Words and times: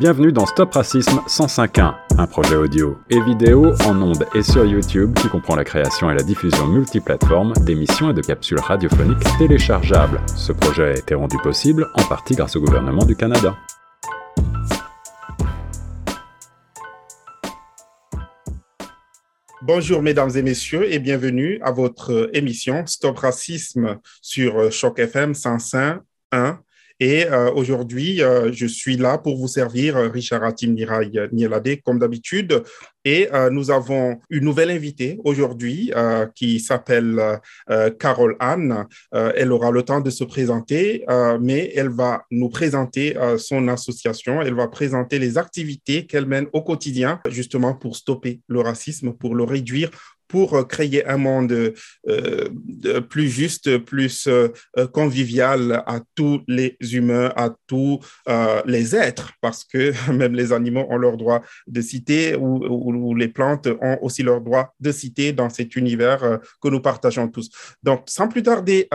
Bienvenue 0.00 0.32
dans 0.32 0.46
Stop 0.46 0.72
Racisme 0.72 1.20
105.1, 1.26 1.94
un 2.16 2.26
projet 2.26 2.56
audio 2.56 2.96
et 3.10 3.20
vidéo 3.20 3.74
en 3.84 4.00
ondes 4.00 4.26
et 4.34 4.42
sur 4.42 4.64
YouTube 4.64 5.12
qui 5.12 5.28
comprend 5.28 5.56
la 5.56 5.62
création 5.62 6.10
et 6.10 6.14
la 6.14 6.22
diffusion 6.22 6.66
multiplateforme 6.68 7.52
d'émissions 7.66 8.08
et 8.08 8.14
de 8.14 8.22
capsules 8.22 8.60
radiophoniques 8.60 9.18
téléchargeables. 9.36 10.22
Ce 10.34 10.52
projet 10.52 10.84
a 10.84 10.96
été 10.96 11.14
rendu 11.14 11.36
possible 11.42 11.86
en 11.96 12.02
partie 12.04 12.34
grâce 12.34 12.56
au 12.56 12.62
gouvernement 12.62 13.04
du 13.04 13.14
Canada. 13.14 13.54
Bonjour 19.60 20.00
mesdames 20.00 20.30
et 20.34 20.42
messieurs 20.42 20.90
et 20.90 20.98
bienvenue 20.98 21.60
à 21.60 21.72
votre 21.72 22.30
émission 22.32 22.86
Stop 22.86 23.18
Racisme 23.18 23.98
sur 24.22 24.72
Choc 24.72 24.98
FM 24.98 25.32
105.1 25.32 26.56
et 27.00 27.26
euh, 27.26 27.50
aujourd'hui, 27.52 28.22
euh, 28.22 28.52
je 28.52 28.66
suis 28.66 28.98
là 28.98 29.16
pour 29.16 29.38
vous 29.38 29.48
servir, 29.48 29.96
euh, 29.96 30.08
Richard 30.08 30.44
Atim 30.44 30.74
Nirai 30.74 31.10
Nielade, 31.32 31.80
comme 31.82 31.98
d'habitude. 31.98 32.62
Et 33.06 33.30
nous 33.50 33.70
avons 33.70 34.20
une 34.28 34.44
nouvelle 34.44 34.70
invitée 34.70 35.18
aujourd'hui 35.24 35.90
qui 36.34 36.60
s'appelle 36.60 37.40
Carole 37.98 38.36
Anne. 38.40 38.84
elle 39.10 39.52
aura 39.52 39.70
le 39.70 39.82
temps 39.82 40.02
de 40.02 40.10
se 40.10 40.22
présenter, 40.22 41.06
mais 41.40 41.72
elle 41.74 41.88
va 41.88 42.26
nous 42.30 42.50
présenter 42.50 43.16
son 43.38 43.68
association. 43.68 44.42
Elle 44.42 44.52
va 44.52 44.68
présenter 44.68 45.18
les 45.18 45.38
activités 45.38 46.04
qu'elle 46.04 46.26
mène 46.26 46.48
au 46.52 46.60
quotidien, 46.60 47.20
justement 47.30 47.72
pour 47.72 47.96
stopper 47.96 48.42
le 48.48 48.60
racisme, 48.60 49.14
pour 49.14 49.34
le 49.34 49.44
réduire, 49.44 49.90
pour 50.30 50.54
euh, 50.54 50.62
créer 50.64 51.06
un 51.06 51.18
monde 51.18 51.74
euh, 52.08 53.00
plus 53.08 53.28
juste, 53.28 53.78
plus 53.78 54.28
euh, 54.28 54.48
convivial 54.92 55.82
à 55.86 56.00
tous 56.14 56.40
les 56.46 56.76
humains, 56.92 57.32
à 57.36 57.50
tous 57.66 57.98
les 58.64 58.96
êtres, 58.96 59.32
parce 59.40 59.64
que 59.64 59.92
même 60.12 60.34
les 60.34 60.52
animaux 60.52 60.86
ont 60.88 60.96
leur 60.96 61.16
droit 61.16 61.42
de 61.66 61.80
citer 61.80 62.36
ou, 62.36 62.64
ou, 62.64 63.14
les 63.14 63.28
plantes 63.28 63.68
ont 63.80 63.98
aussi 64.02 64.22
leur 64.22 64.40
droit 64.40 64.74
de 64.78 64.92
citer 64.92 65.32
dans 65.32 65.50
cet 65.50 65.76
univers 65.76 66.40
que 66.62 66.68
nous 66.68 66.80
partageons 66.80 67.28
tous. 67.28 67.50
Donc, 67.82 68.04
sans 68.06 68.28
plus 68.28 68.42
tarder, 68.42 68.88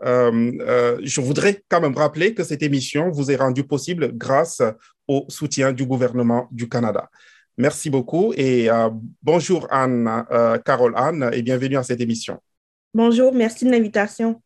je 0.00 1.20
voudrais 1.20 1.62
quand 1.68 1.80
même 1.80 1.96
rappeler 1.96 2.34
que 2.34 2.44
cette 2.44 2.62
émission 2.62 3.10
vous 3.10 3.30
est 3.30 3.36
rendue 3.36 3.64
possible 3.64 4.12
grâce 4.14 4.62
au 5.06 5.26
soutien 5.28 5.72
du 5.72 5.84
gouvernement 5.84 6.48
du 6.50 6.68
Canada. 6.68 7.10
Merci 7.58 7.90
beaucoup 7.90 8.32
et 8.36 8.70
euh, 8.70 8.88
bonjour 9.20 9.66
Anne, 9.72 10.24
euh, 10.30 10.58
Carole 10.58 10.92
Anne, 10.94 11.28
et 11.32 11.42
bienvenue 11.42 11.76
à 11.76 11.82
cette 11.82 12.00
émission. 12.00 12.38
Bonjour, 12.94 13.34
merci 13.34 13.64
de 13.64 13.72
l'invitation. 13.72 14.40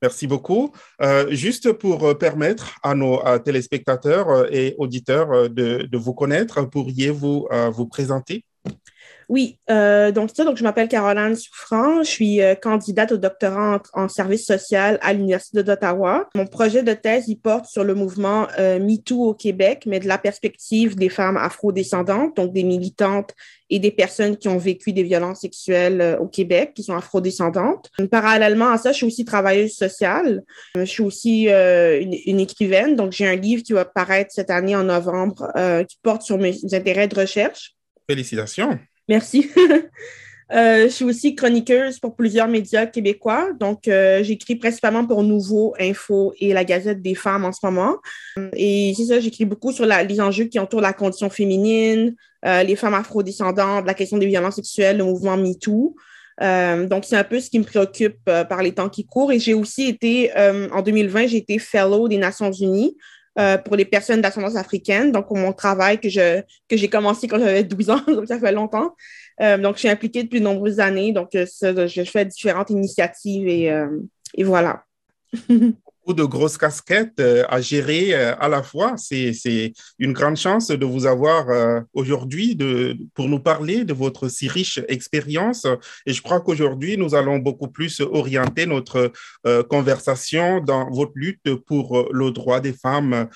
Merci 0.00 0.28
beaucoup. 0.28 0.70
Euh, 1.00 1.32
juste 1.32 1.72
pour 1.72 2.16
permettre 2.18 2.78
à 2.84 2.94
nos 2.94 3.20
téléspectateurs 3.40 4.52
et 4.54 4.76
auditeurs 4.78 5.50
de, 5.50 5.82
de 5.82 5.98
vous 5.98 6.14
connaître, 6.14 6.62
pourriez-vous 6.62 7.48
vous 7.72 7.86
présenter? 7.86 8.44
Oui, 9.32 9.56
euh, 9.70 10.12
donc 10.12 10.28
ça, 10.34 10.44
donc 10.44 10.58
je 10.58 10.62
m'appelle 10.62 10.88
Caroline 10.88 11.34
Souffrant, 11.34 12.02
je 12.02 12.10
suis 12.10 12.42
euh, 12.42 12.54
candidate 12.54 13.12
au 13.12 13.16
doctorat 13.16 13.80
en, 13.94 14.06
service 14.06 14.44
social 14.44 14.98
à 15.00 15.14
l'Université 15.14 15.62
d'Ottawa. 15.62 16.28
Mon 16.34 16.46
projet 16.46 16.82
de 16.82 16.92
thèse, 16.92 17.28
il 17.28 17.36
porte 17.36 17.64
sur 17.64 17.82
le 17.82 17.94
mouvement 17.94 18.46
euh, 18.58 18.78
MeToo 18.78 19.24
au 19.24 19.32
Québec, 19.32 19.84
mais 19.86 20.00
de 20.00 20.06
la 20.06 20.18
perspective 20.18 20.96
des 20.96 21.08
femmes 21.08 21.38
afrodescendantes, 21.38 22.36
donc 22.36 22.52
des 22.52 22.62
militantes 22.62 23.34
et 23.70 23.78
des 23.78 23.90
personnes 23.90 24.36
qui 24.36 24.48
ont 24.48 24.58
vécu 24.58 24.92
des 24.92 25.02
violences 25.02 25.40
sexuelles 25.40 26.18
au 26.20 26.26
Québec, 26.26 26.72
qui 26.74 26.82
sont 26.82 26.94
afrodescendantes. 26.94 27.90
Parallèlement 28.10 28.68
à 28.68 28.76
ça, 28.76 28.92
je 28.92 28.98
suis 28.98 29.06
aussi 29.06 29.24
travailleuse 29.24 29.72
sociale. 29.72 30.42
Je 30.74 30.84
suis 30.84 31.02
aussi 31.02 31.48
une, 31.48 32.14
une, 32.26 32.38
écrivaine, 32.38 32.96
donc 32.96 33.12
j'ai 33.12 33.26
un 33.26 33.36
livre 33.36 33.62
qui 33.62 33.72
va 33.72 33.86
paraître 33.86 34.30
cette 34.30 34.50
année 34.50 34.76
en 34.76 34.84
novembre 34.84 35.50
qui 35.88 35.96
porte 36.02 36.20
sur 36.20 36.36
mes 36.36 36.54
intérêts 36.74 37.08
de 37.08 37.18
recherche. 37.18 37.74
Félicitations. 38.06 38.78
Merci. 39.08 39.50
Euh, 40.52 40.84
je 40.84 40.88
suis 40.88 41.04
aussi 41.04 41.34
chroniqueuse 41.34 41.98
pour 41.98 42.14
plusieurs 42.14 42.46
médias 42.46 42.84
québécois. 42.86 43.48
Donc, 43.58 43.88
euh, 43.88 44.22
j'écris 44.22 44.56
principalement 44.56 45.06
pour 45.06 45.22
Nouveau, 45.22 45.74
Info 45.80 46.34
et 46.38 46.52
la 46.52 46.64
Gazette 46.64 47.00
des 47.00 47.14
femmes 47.14 47.44
en 47.46 47.52
ce 47.52 47.60
moment. 47.64 47.96
Et 48.54 48.92
c'est 48.94 49.06
ça, 49.06 49.20
j'écris 49.20 49.46
beaucoup 49.46 49.72
sur 49.72 49.86
les 49.86 50.20
enjeux 50.20 50.44
qui 50.44 50.58
entourent 50.58 50.82
la 50.82 50.92
condition 50.92 51.30
féminine, 51.30 52.14
euh, 52.44 52.62
les 52.64 52.76
femmes 52.76 52.94
afrodescendantes, 52.94 53.86
la 53.86 53.94
question 53.94 54.18
des 54.18 54.26
violences 54.26 54.56
sexuelles, 54.56 54.98
le 54.98 55.04
mouvement 55.04 55.38
MeToo. 55.38 55.96
donc, 56.38 57.04
c'est 57.06 57.16
un 57.16 57.24
peu 57.24 57.40
ce 57.40 57.48
qui 57.48 57.58
me 57.58 57.64
préoccupe 57.64 58.22
par 58.24 58.62
les 58.62 58.72
temps 58.72 58.90
qui 58.90 59.06
courent. 59.06 59.32
Et 59.32 59.38
j'ai 59.38 59.54
aussi 59.54 59.88
été, 59.88 60.32
en 60.36 60.82
2020, 60.82 61.28
j'ai 61.28 61.38
été 61.38 61.58
fellow 61.58 62.08
des 62.08 62.18
Nations 62.18 62.52
Unies 62.52 62.94
euh, 63.38 63.56
pour 63.58 63.76
les 63.76 63.84
personnes 63.84 64.20
d'ascendance 64.20 64.56
africaine. 64.56 65.10
Donc, 65.10 65.30
mon 65.30 65.52
travail 65.52 65.98
que 65.98 66.08
je 66.08 66.42
que 66.68 66.76
j'ai 66.76 66.88
commencé 66.88 67.28
quand 67.28 67.38
j'avais 67.38 67.64
12 67.64 67.90
ans, 67.90 68.02
donc 68.06 68.26
ça 68.28 68.38
fait 68.38 68.52
longtemps. 68.52 68.94
Euh, 69.40 69.56
donc, 69.56 69.76
je 69.76 69.80
suis 69.80 69.88
impliquée 69.88 70.22
depuis 70.24 70.40
de 70.40 70.44
nombreuses 70.44 70.80
années. 70.80 71.12
Donc, 71.12 71.34
euh, 71.34 71.46
je 71.62 72.04
fais 72.04 72.24
différentes 72.24 72.70
initiatives 72.70 73.48
et, 73.48 73.72
et 74.34 74.44
voilà. 74.44 74.84
de 76.08 76.24
grosses 76.24 76.58
casquettes 76.58 77.20
euh, 77.20 77.44
à 77.48 77.60
gérer 77.60 78.12
euh, 78.12 78.34
à 78.40 78.48
la 78.48 78.62
fois. 78.62 78.94
C'est 78.96 79.72
une 79.98 80.12
grande 80.12 80.36
chance 80.36 80.68
de 80.68 80.84
vous 80.84 81.06
avoir 81.06 81.48
euh, 81.48 81.80
aujourd'hui 81.92 82.58
pour 83.14 83.28
nous 83.28 83.38
parler 83.38 83.84
de 83.84 83.92
votre 83.92 84.28
si 84.28 84.48
riche 84.48 84.80
expérience. 84.88 85.66
Et 86.06 86.12
je 86.12 86.20
crois 86.22 86.40
qu'aujourd'hui, 86.40 86.96
nous 86.96 87.14
allons 87.14 87.38
beaucoup 87.38 87.68
plus 87.68 88.00
orienter 88.00 88.66
notre 88.66 89.12
conversation 89.68 90.60
dans 90.60 90.90
votre 90.90 91.12
lutte 91.14 91.54
pour 91.66 92.08
le 92.12 92.30
droit 92.30 92.60
des 92.60 92.72
femmes, 92.72 93.28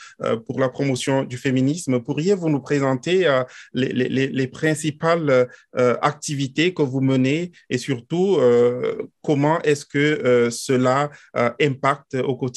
pour 0.47 0.61
la 0.61 0.69
promotion 0.69 1.25
du 1.25 1.37
féminisme. 1.37 2.01
Pourriez-vous 2.01 2.49
nous 2.49 2.61
présenter 2.61 3.29
les, 3.75 3.93
les, 3.93 4.09
les, 4.09 4.47
principales 4.47 5.49
activités 5.75 6.73
que 6.73 6.83
vous 6.83 7.01
menez 7.01 7.53
et 7.71 7.79
surtout 7.79 8.39
comment 9.23 9.61
est-ce 9.63 9.85
que 9.85 10.49
cela 10.51 11.11
impacte 11.61 12.15
au 12.15 12.37
quotidien? 12.37 12.56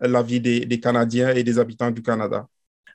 La 0.00 0.22
vie 0.22 0.40
des, 0.40 0.80
Canadiens 0.80 1.30
et 1.30 1.42
des 1.42 1.58
habitants 1.58 1.90
du 1.90 2.02
Canada? 2.02 2.46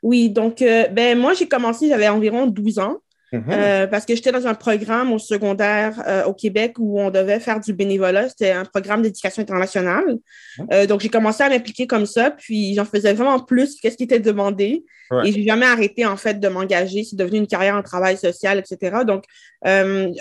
Oui, 0.04 0.30
donc, 0.30 0.62
euh, 0.62 0.88
ben, 0.90 1.18
moi, 1.18 1.34
j'ai 1.34 1.48
commencé, 1.48 1.88
j'avais 1.90 2.08
environ 2.08 2.48
12 2.48 2.80
ans. 2.80 2.98
Mhm. 3.34 3.44
Euh, 3.52 3.88
parce 3.88 4.06
que 4.06 4.16
j'étais 4.16 4.32
dans 4.32 4.48
un 4.48 4.54
programme 4.54 5.12
au 5.12 5.20
secondaire 5.20 6.02
euh, 6.08 6.24
au 6.26 6.34
Québec 6.34 6.76
où 6.80 7.00
on 7.00 7.10
devait 7.10 7.40
faire 7.40 7.60
du 7.60 7.74
bénévolat. 7.74 8.30
C'était 8.30 8.52
un 8.52 8.64
programme 8.64 9.02
d'éducation 9.02 9.42
internationale. 9.42 10.18
Mhm. 10.60 10.86
donc, 10.88 11.02
j'ai 11.02 11.10
commencé 11.10 11.44
à 11.44 11.50
m'impliquer 11.50 11.88
comme 11.88 12.06
ça, 12.06 12.32
puis 12.32 12.74
j'en 12.74 12.86
faisais 12.86 13.14
vraiment 13.14 13.40
plus 13.40 13.80
que 13.82 13.90
ce 13.90 13.98
qui 13.98 14.04
était 14.04 14.20
demandé. 14.20 14.86
Et 15.24 15.32
j'ai 15.32 15.44
jamais 15.46 15.66
arrêté, 15.66 16.06
en 16.06 16.18
fait, 16.18 16.38
de 16.38 16.48
m'engager. 16.50 17.06
C'est 17.06 17.16
devenu 17.16 17.38
une 17.38 17.48
carrière 17.48 17.76
en 17.76 17.82
travail 17.82 18.18
social, 18.18 18.60
etc. 18.60 19.06
Donc, 19.08 19.24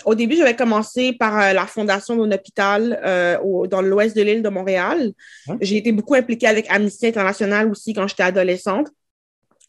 au 0.05 0.15
début, 0.15 0.37
j'avais 0.37 0.55
commencé 0.55 1.13
par 1.13 1.53
la 1.53 1.67
fondation 1.67 2.15
d'un 2.17 2.37
hôpital 2.37 3.01
dans 3.69 3.83
l'ouest 3.83 4.17
de 4.17 4.23
l'île 4.23 4.43
de 4.43 4.49
Montréal. 4.49 5.13
J'ai 5.61 5.79
été 5.79 5.91
beaucoup 5.91 6.15
impliquée 6.15 6.47
avec 6.47 6.71
Amnesty 6.71 7.09
International 7.09 7.69
aussi 7.69 7.95
quand 7.95 8.07
j'étais 8.07 8.23
adolescente. 8.23 8.87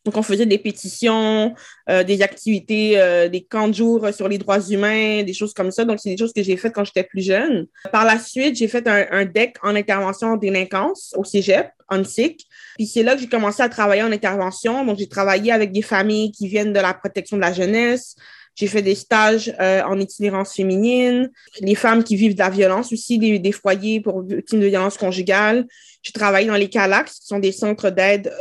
Donc, 0.08 0.16
on 0.16 0.24
faisait 0.24 0.46
des 0.46 0.58
pétitions, 0.58 1.54
euh, 1.90 2.02
des 2.02 2.22
activités, 2.22 2.98
euh, 2.98 3.28
des 3.28 3.44
camps 3.44 3.68
de 3.68 3.74
jour 3.74 4.08
sur 4.14 4.30
les 4.30 4.38
droits 4.38 4.62
humains, 4.62 5.24
des 5.24 5.34
choses 5.34 5.54
comme 5.54 5.70
ça. 5.70 5.84
Donc, 5.84 6.00
c'est 6.02 6.10
des 6.10 6.16
choses 6.16 6.32
que 6.32 6.42
j'ai 6.42 6.56
faites 6.56 6.74
quand 6.74 6.86
j'étais 6.86 7.04
plus 7.04 7.22
jeune. 7.22 7.68
Par 7.92 8.06
la 8.06 8.18
suite, 8.18 8.56
j'ai 8.56 8.70
fait 8.70 8.88
un, 8.88 9.06
un, 9.12 9.26
DEC 9.26 9.58
en 9.64 9.76
intervention 9.76 10.30
en 10.30 10.38
délinquance 10.38 11.14
au 11.18 11.26
cégep, 11.26 11.72
en 11.90 12.06
SIC. 12.06 12.46
Puis 12.78 12.88
c'est 12.88 13.04
là 13.04 13.16
que 13.16 13.20
j'ai 13.20 13.28
commencé 13.28 13.62
à 13.62 13.68
travailler 13.68 14.02
en 14.02 14.14
intervention. 14.14 14.86
Donc, 14.86 14.98
j'ai 14.98 15.10
travaillé 15.10 15.52
avec 15.52 15.74
des 15.74 15.82
familles 15.82 16.32
qui 16.32 16.48
viennent 16.48 16.72
de 16.72 16.80
la 16.80 16.94
protection 16.94 17.36
de 17.36 17.42
la 17.42 17.52
jeunesse. 17.52 18.16
J'ai 18.56 18.68
fait 18.68 18.82
des 18.82 18.96
stages 18.96 19.54
euh, 19.60 19.84
en 19.84 20.00
itinérance 20.00 20.56
féminine, 20.56 21.30
les 21.60 21.76
femmes 21.76 22.02
qui 22.02 22.16
vivent 22.16 22.34
de 22.34 22.40
la 22.40 22.50
violence 22.50 22.94
aussi, 22.94 23.20
des, 23.20 23.40
des 23.40 23.52
foyers 23.52 24.00
pour 24.00 24.22
victimes 24.22 24.62
de 24.62 24.68
violence 24.68 24.96
conjugale. 24.96 25.68
J'ai 26.02 26.14
travaillé 26.14 26.48
dans 26.48 26.56
les 26.56 26.70
CALAX, 26.70 27.20
qui 27.20 27.28
sont 27.28 27.40
des 27.40 27.52
centres 27.52 27.90
d'aide 27.90 28.32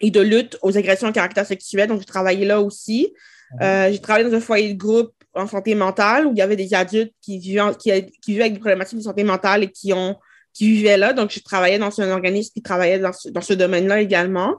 et 0.00 0.10
de 0.10 0.20
lutte 0.20 0.58
aux 0.62 0.76
agressions 0.76 1.08
à 1.08 1.12
caractère 1.12 1.46
sexuel. 1.46 1.88
Donc, 1.88 2.00
j'ai 2.00 2.06
travaillé 2.06 2.44
là 2.44 2.60
aussi. 2.60 3.12
Mhm. 3.52 3.62
Euh, 3.62 3.92
j'ai 3.92 4.00
travaillé 4.00 4.28
dans 4.28 4.36
un 4.36 4.40
foyer 4.40 4.74
de 4.74 4.78
groupe 4.78 5.12
en 5.34 5.46
santé 5.46 5.74
mentale 5.74 6.26
où 6.26 6.32
il 6.32 6.38
y 6.38 6.42
avait 6.42 6.56
des 6.56 6.72
adultes 6.74 7.12
qui 7.22 7.38
vivaient, 7.38 7.62
qui, 7.78 7.90
qui 8.22 8.32
vivaient 8.32 8.44
avec 8.44 8.54
des 8.54 8.60
problématiques 8.60 8.98
de 8.98 9.04
santé 9.04 9.24
mentale 9.24 9.64
et 9.64 9.70
qui, 9.70 9.92
ont, 9.92 10.16
qui 10.52 10.70
vivaient 10.70 10.96
là. 10.96 11.12
Donc, 11.12 11.30
j'ai 11.30 11.40
travaillé 11.40 11.78
dans 11.78 12.00
un 12.00 12.10
organisme 12.10 12.52
qui 12.54 12.62
travaillait 12.62 12.98
dans 12.98 13.12
ce, 13.12 13.28
dans 13.28 13.40
ce 13.40 13.54
domaine-là 13.54 14.00
également. 14.00 14.56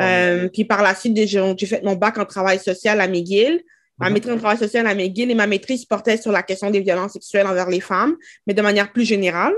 Euh, 0.00 0.48
puis 0.48 0.64
par 0.64 0.82
la 0.82 0.94
suite, 0.94 1.16
j'ai 1.16 1.66
fait 1.66 1.82
mon 1.82 1.94
bac 1.94 2.18
en 2.18 2.26
travail 2.26 2.58
social 2.58 3.00
à 3.00 3.08
McGill, 3.08 3.62
ma 3.98 4.08
mhm. 4.08 4.14
maîtrise 4.14 4.32
en 4.34 4.38
travail 4.38 4.58
social 4.58 4.86
à 4.86 4.94
McGill 4.94 5.30
et 5.30 5.34
ma 5.34 5.46
maîtrise 5.46 5.84
portait 5.86 6.18
sur 6.18 6.32
la 6.32 6.42
question 6.42 6.70
des 6.70 6.80
violences 6.80 7.12
sexuelles 7.12 7.46
envers 7.46 7.70
les 7.70 7.80
femmes, 7.80 8.14
mais 8.46 8.54
de 8.54 8.62
manière 8.62 8.92
plus 8.92 9.04
générale. 9.04 9.54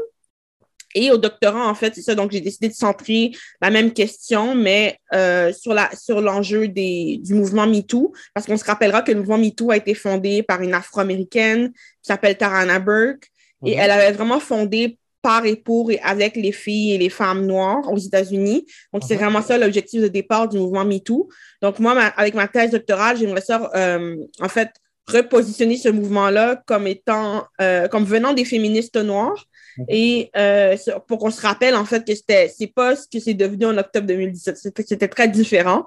Et 0.94 1.10
au 1.10 1.18
doctorat, 1.18 1.68
en 1.68 1.74
fait, 1.74 1.94
c'est 1.94 2.02
ça. 2.02 2.14
Donc, 2.14 2.32
j'ai 2.32 2.40
décidé 2.40 2.68
de 2.68 2.74
centrer 2.74 3.32
la 3.60 3.70
même 3.70 3.92
question, 3.92 4.54
mais 4.54 4.98
euh, 5.12 5.52
sur 5.52 5.74
la 5.74 5.90
sur 5.94 6.20
l'enjeu 6.20 6.68
du 6.68 7.34
mouvement 7.34 7.66
MeToo, 7.66 8.12
parce 8.34 8.46
qu'on 8.46 8.56
se 8.56 8.64
rappellera 8.64 9.02
que 9.02 9.12
le 9.12 9.18
mouvement 9.18 9.38
MeToo 9.38 9.70
a 9.70 9.76
été 9.76 9.94
fondé 9.94 10.42
par 10.42 10.62
une 10.62 10.74
Afro-américaine 10.74 11.72
qui 11.72 11.78
s'appelle 12.02 12.36
Tarana 12.36 12.78
Burke, 12.78 13.28
et 13.64 13.74
mhm. 13.74 13.80
elle 13.80 13.90
avait 13.90 14.12
vraiment 14.12 14.40
fondé 14.40 14.98
par 15.20 15.44
et 15.44 15.56
pour 15.56 15.90
et 15.90 15.98
avec 16.00 16.36
les 16.36 16.52
filles 16.52 16.94
et 16.94 16.98
les 16.98 17.10
femmes 17.10 17.44
noires 17.44 17.90
aux 17.92 17.98
États-Unis. 17.98 18.66
Donc, 18.92 19.02
c'est 19.06 19.16
vraiment 19.16 19.42
ça 19.42 19.58
l'objectif 19.58 20.00
de 20.00 20.08
départ 20.08 20.48
du 20.48 20.58
mouvement 20.58 20.84
MeToo. 20.84 21.28
Donc, 21.60 21.78
moi, 21.80 21.92
avec 22.16 22.34
ma 22.34 22.48
thèse 22.48 22.70
doctorale, 22.70 23.16
j'aimerais 23.16 23.40
ça, 23.40 23.70
euh, 23.74 24.16
en 24.40 24.48
fait, 24.48 24.70
repositionner 25.08 25.76
ce 25.76 25.88
mouvement-là 25.88 26.62
comme 26.66 26.86
étant, 26.86 27.46
euh, 27.60 27.88
comme 27.88 28.04
venant 28.04 28.32
des 28.32 28.44
féministes 28.44 28.96
noires. 28.96 29.46
Mhm. 29.78 29.84
Et 29.88 30.30
euh, 30.36 30.76
pour 31.06 31.18
qu'on 31.18 31.30
se 31.30 31.40
rappelle, 31.40 31.74
en 31.74 31.84
fait, 31.84 32.06
que 32.06 32.14
c'était, 32.14 32.48
c'est 32.48 32.66
pas 32.66 32.96
ce 32.96 33.06
que 33.08 33.20
c'est 33.20 33.34
devenu 33.34 33.66
en 33.66 33.78
octobre 33.78 34.06
2017. 34.06 34.56
C'était, 34.56 35.08
très 35.08 35.28
différent. 35.28 35.86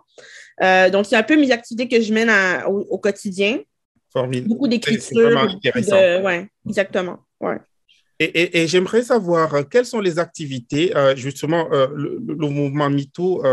donc, 0.60 1.06
c'est 1.06 1.16
un 1.16 1.24
peu 1.24 1.36
mes 1.36 1.52
activités 1.52 1.88
que 1.88 2.02
je 2.02 2.14
mène 2.14 2.32
au, 2.68 2.98
quotidien. 2.98 3.60
Formidable. 4.12 4.50
Beaucoup 4.50 4.68
d'écriture. 4.68 5.50
Oui, 6.24 6.34
exactement. 6.66 7.20
Ouais. 7.40 7.58
Et, 8.24 8.68
j'aimerais 8.68 9.02
savoir 9.02 9.54
euh, 9.56 9.64
quelles 9.64 9.86
sont 9.86 10.00
les 10.00 10.20
activités, 10.20 10.96
euh, 10.96 11.16
justement, 11.16 11.68
euh, 11.72 11.88
le, 11.92 12.20
mouvement 12.20 12.90
MeToo, 12.90 13.44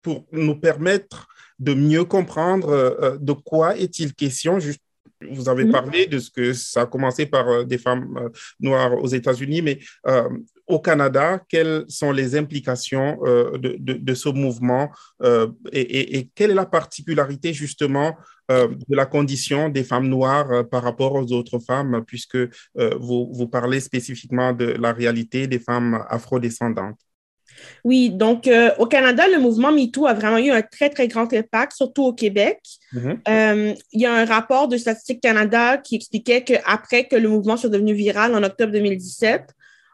pour 0.00 0.24
nous 0.32 0.56
permettre 0.56 1.28
de 1.58 1.74
mieux 1.74 2.04
comprendre 2.04 3.18
de 3.20 3.32
quoi 3.32 3.76
est-il 3.76 4.14
question. 4.14 4.58
Vous 5.30 5.48
avez 5.48 5.64
mm-hmm. 5.64 5.72
parlé 5.72 6.06
de 6.06 6.18
ce 6.18 6.30
que 6.30 6.52
ça 6.52 6.82
a 6.82 6.86
commencé 6.86 7.26
par 7.26 7.64
des 7.64 7.78
femmes 7.78 8.30
noires 8.60 8.94
aux 8.94 9.08
États-Unis, 9.08 9.62
mais 9.62 9.78
au 10.66 10.78
Canada, 10.78 11.40
quelles 11.48 11.84
sont 11.88 12.12
les 12.12 12.36
implications 12.36 13.18
de, 13.22 14.14
ce 14.14 14.28
mouvement 14.28 14.90
et, 15.72 16.18
et, 16.18 16.30
quelle 16.34 16.50
est 16.50 16.54
la 16.54 16.66
particularité 16.66 17.52
justement 17.52 18.16
euh, 18.50 18.68
de 18.68 18.94
la 18.94 19.06
condition 19.06 19.68
des 19.68 19.82
femmes 19.82 20.06
noires 20.06 20.52
euh, 20.52 20.62
par 20.62 20.84
rapport 20.84 21.14
aux 21.14 21.32
autres 21.32 21.58
femmes, 21.58 22.04
puisque 22.06 22.36
euh, 22.36 22.48
vous, 23.00 23.28
vous 23.32 23.48
parlez 23.48 23.80
spécifiquement 23.80 24.52
de 24.52 24.66
la 24.66 24.92
réalité 24.92 25.48
des 25.48 25.58
femmes 25.58 26.04
afrodescendantes? 26.08 27.00
Oui, 27.84 28.10
donc 28.10 28.48
au 28.78 28.86
Canada, 28.86 29.24
le 29.28 29.38
mouvement 29.38 29.72
MeToo 29.72 30.06
a 30.06 30.14
vraiment 30.14 30.38
eu 30.38 30.50
un 30.50 30.62
très, 30.62 30.90
très 30.90 31.08
grand 31.08 31.32
impact, 31.32 31.72
surtout 31.72 32.04
au 32.04 32.12
Québec. 32.12 32.60
Mm-hmm. 32.92 33.76
il 33.92 34.00
y 34.00 34.06
a 34.06 34.14
un 34.14 34.24
rapport 34.24 34.68
de 34.68 34.76
Statistique 34.76 35.20
Canada 35.20 35.78
qui 35.78 35.96
expliquait 35.96 36.42
qu'après 36.42 37.04
que 37.04 37.16
le 37.16 37.28
mouvement 37.28 37.56
soit 37.56 37.70
devenu 37.70 37.94
viral 37.94 38.34
en 38.34 38.42
octobre 38.42 38.72
2017, 38.72 39.44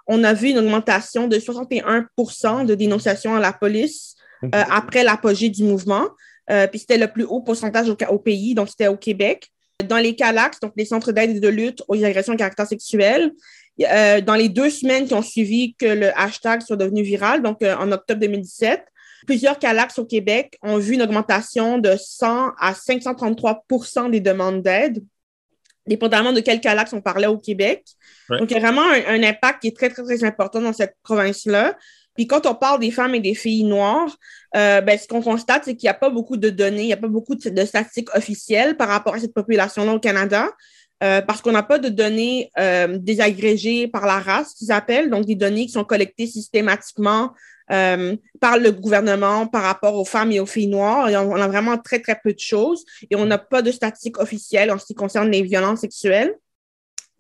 on 0.07 0.25
a 0.25 0.33
vu 0.33 0.51
une 0.51 0.59
augmentation 0.59 1.29
de 1.29 1.37
61% 1.37 2.67
de 2.67 2.75
dénonciations 2.75 3.35
à 3.35 3.41
la 3.41 3.53
police 3.53 4.17
mm-hmm. 4.43 4.67
après 4.71 5.05
l'apogée 5.05 5.49
du 5.49 5.65
mouvement. 5.65 6.09
Euh, 6.51 6.67
puis 6.67 6.81
c'était 6.81 6.99
le 6.99 7.09
plus 7.09 7.25
haut 7.25 7.41
pourcentage 7.41 7.89
au, 7.89 8.19
pays, 8.19 8.55
donc 8.55 8.69
c'était 8.69 8.89
au 8.89 8.97
Québec. 8.97 9.49
Dans 9.89 9.99
les 9.99 10.15
CALAX, 10.15 10.61
donc 10.61 10.73
les 10.77 10.85
centres 10.85 11.13
d'aide 11.13 11.37
et 11.37 11.41
de 11.41 11.49
lutte 11.49 11.83
aux 11.89 12.05
agressions 12.05 12.35
de 12.35 12.39
caractère 12.39 12.67
sexuel, 12.67 13.33
euh, 13.87 14.21
dans 14.21 14.35
les 14.35 14.49
deux 14.49 14.71
semaines 14.71 15.07
qui 15.07 15.15
ont 15.15 15.23
suivi 15.23 15.75
que 15.75 15.87
le 15.87 16.19
hashtag 16.19 16.63
soit 16.63 16.77
devenu 16.77 17.03
viral, 17.03 17.43
donc 17.43 17.63
euh, 17.63 17.75
en 17.77 17.91
octobre 17.93 18.21
2017, 18.21 18.85
plusieurs 19.27 19.59
CALAX 19.59 19.99
au 19.99 20.05
Québec 20.05 20.59
ont 20.63 20.79
vu 20.79 20.95
une 20.95 21.03
augmentation 21.03 21.79
de 21.79 21.95
100 21.97 22.53
à 22.59 22.73
533% 22.73 24.11
des 24.11 24.21
demandes 24.21 24.63
d'aide, 24.63 25.03
dépendamment 25.87 26.33
de 26.33 26.41
quel 26.41 26.61
CALAX 26.61 26.93
on 26.93 27.01
parlait 27.01 27.27
au 27.27 27.39
Québec. 27.39 27.85
Donc, 28.29 28.51
il 28.51 28.55
y 28.55 28.57
a 28.57 28.61
vraiment 28.61 28.83
un, 28.83 29.15
un, 29.15 29.23
impact 29.23 29.63
qui 29.63 29.69
est 29.69 29.77
très, 29.77 29.91
très, 29.91 30.03
très 30.03 30.25
important 30.25 30.61
dans 30.61 30.73
cette 30.73 30.97
province-là. 31.03 31.77
Puis 32.15 32.27
quand 32.27 32.47
on 32.47 32.55
parle 32.55 32.81
des 32.81 32.91
femmes 32.91 33.15
et 33.15 33.21
des 33.21 33.35
filles 33.35 33.65
noires, 33.65 34.17
euh, 34.57 34.81
ben, 34.81 34.99
ce 34.99 35.09
qu'on 35.09 35.23
constate, 35.23 35.65
c'est 35.65 35.77
qu'il 35.77 35.87
n'y 35.87 35.91
a 35.91 35.95
pas 35.95 36.11
beaucoup 36.11 36.37
de 36.37 36.51
données, 36.51 36.83
il 36.83 36.87
n'y 36.87 36.93
a 36.93 36.99
pas 36.99 37.09
beaucoup 37.09 37.35
de, 37.35 37.65
statistiques 37.65 38.15
officielles 38.15 38.77
par 38.77 38.89
rapport 38.89 39.15
à 39.15 39.19
cette 39.19 39.35
population-là 39.35 39.95
au 39.95 40.01
Canada. 40.01 40.51
Euh, 41.03 41.21
parce 41.21 41.41
qu'on 41.41 41.53
n'a 41.53 41.63
pas 41.63 41.79
de 41.79 41.89
données 41.89 42.51
euh, 42.59 42.99
désagrégées 42.99 43.89
par 43.89 44.07
la 44.07 44.19
race, 44.19 44.55
qu'ils 44.55 44.73
appellent, 44.73 45.11
donc 45.11 45.27
des 45.27 45.35
données 45.35 45.67
qui 45.67 45.73
sont 45.73 45.85
collectées 45.85 46.27
systématiquement 46.27 47.33
par 48.39 48.59
le 48.59 48.71
gouvernement 48.71 49.47
par 49.47 49.63
rapport 49.63 49.95
aux 49.95 50.05
femmes 50.05 50.31
et 50.31 50.41
aux 50.41 50.47
filles 50.47 50.67
noires. 50.67 51.09
on, 51.11 51.41
a 51.41 51.49
vraiment 51.49 51.79
très, 51.79 52.01
très 52.01 52.21
peu 52.23 52.35
de 52.35 52.39
choses 52.39 52.85
et 53.11 53.17
on 53.17 53.25
n'a 53.25 53.39
pas 53.39 53.63
de 53.63 53.73
statistiques 53.73 54.19
officielles 54.19 54.71
en 54.71 54.79
ce 54.79 54.85
qui 54.85 54.95
concerne 54.95 55.31
les 55.31 55.41
violences 55.41 55.81
sexuelles. 55.81 56.37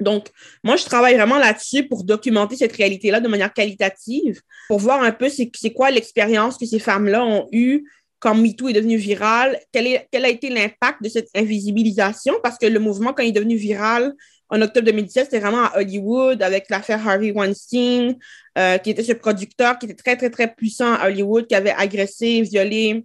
Donc, 0.02 0.26
moi, 0.62 0.76
je 0.76 0.84
travaille 0.84 1.14
vraiment 1.14 1.38
là-dessus 1.38 1.88
pour 1.88 2.04
documenter 2.04 2.56
cette 2.56 2.76
réalité-là 2.76 3.20
de 3.20 3.28
manière 3.28 3.52
qualitative, 3.52 4.42
pour 4.68 4.78
voir 4.78 5.02
un 5.02 5.12
peu 5.12 5.28
c'est 5.28 5.72
quoi 5.72 5.90
l'expérience 5.90 6.58
que 6.58 6.66
ces 6.66 6.78
femmes-là 6.78 7.24
ont 7.24 7.48
eue 7.52 7.84
quand 8.22 8.36
MeToo 8.36 8.68
est 8.68 8.72
devenu 8.72 8.96
viral, 8.96 9.58
quel, 9.72 9.88
est, 9.88 10.06
quel 10.12 10.24
a 10.24 10.28
été 10.28 10.48
l'impact 10.48 11.02
de 11.02 11.08
cette 11.08 11.28
invisibilisation, 11.34 12.34
parce 12.40 12.56
que 12.56 12.66
le 12.66 12.78
mouvement, 12.78 13.12
quand 13.12 13.24
il 13.24 13.30
est 13.30 13.32
devenu 13.32 13.56
viral 13.56 14.14
en 14.48 14.62
octobre 14.62 14.86
2017, 14.86 15.24
c'était 15.24 15.40
vraiment 15.40 15.64
à 15.64 15.80
Hollywood 15.80 16.40
avec 16.40 16.70
l'affaire 16.70 17.06
Harvey 17.06 17.32
Weinstein, 17.32 18.16
euh, 18.56 18.78
qui 18.78 18.90
était 18.90 19.02
ce 19.02 19.12
producteur 19.12 19.76
qui 19.76 19.86
était 19.86 19.96
très, 19.96 20.16
très, 20.16 20.30
très 20.30 20.54
puissant 20.54 20.94
à 20.94 21.08
Hollywood, 21.08 21.48
qui 21.48 21.56
avait 21.56 21.74
agressé, 21.76 22.42
violé 22.42 23.04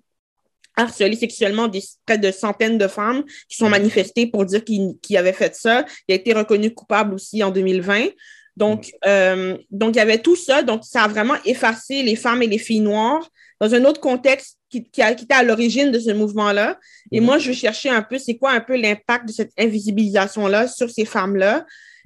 harcelé 0.76 1.16
sexuellement 1.16 1.68
des, 1.68 1.82
près 2.06 2.20
de 2.20 2.32
centaines 2.32 2.78
de 2.78 2.88
femmes 2.88 3.24
qui 3.50 3.58
sont 3.58 3.68
manifestées 3.68 4.28
pour 4.28 4.46
dire 4.46 4.64
qu'il 4.64 5.18
avait 5.18 5.34
fait 5.34 5.56
ça. 5.56 5.84
Il 6.08 6.12
a 6.12 6.16
été 6.16 6.32
reconnu 6.34 6.72
coupable 6.72 7.16
aussi 7.16 7.44
en 7.44 7.50
2020. 7.50 8.10
Donc, 8.56 8.92
euh, 9.08 9.58
donc, 9.72 9.96
il 9.96 9.98
y 9.98 10.02
avait 10.02 10.20
tout 10.20 10.36
ça. 10.36 10.62
Donc, 10.62 10.84
ça 10.84 11.02
a 11.02 11.08
vraiment 11.08 11.38
effacé 11.46 12.04
les 12.04 12.16
femmes 12.16 12.44
et 12.44 12.48
les 12.48 12.60
filles 12.60 12.82
noires 12.82 13.28
dans 13.60 13.74
un 13.74 13.86
autre 13.86 14.00
contexte 14.00 14.57
qui, 14.70 14.84
qui, 14.90 15.02
était 15.02 15.34
à 15.34 15.44
l'origine 15.44 15.92
de 15.92 16.00
ce 16.00 16.12
mouvement-là. 16.12 16.80
Et 17.12 17.20
moi, 17.20 17.38
je 17.38 17.52
chercher 17.52 17.90
un 17.90 18.02
peu, 18.02 18.18
c'est 18.18 18.38
quoi 18.38 18.52
un 18.52 18.60
peu 18.60 18.76
l'impact 18.76 19.28
de 19.28 19.34
cette 19.34 19.52
invisibilisation-là 19.58 20.68
sur 20.68 20.90
ces 20.90 21.06
femmes-là? 21.06 21.66